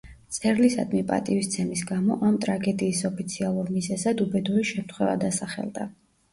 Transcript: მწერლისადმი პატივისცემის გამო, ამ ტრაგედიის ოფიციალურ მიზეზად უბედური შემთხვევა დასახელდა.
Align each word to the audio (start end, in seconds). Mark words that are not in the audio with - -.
მწერლისადმი 0.29 1.01
პატივისცემის 1.11 1.83
გამო, 1.91 2.17
ამ 2.31 2.41
ტრაგედიის 2.47 3.03
ოფიციალურ 3.11 3.71
მიზეზად 3.77 4.27
უბედური 4.29 4.67
შემთხვევა 4.75 5.17
დასახელდა. 5.29 5.91